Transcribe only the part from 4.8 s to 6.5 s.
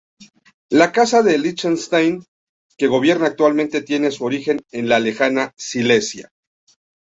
la lejana Silesia.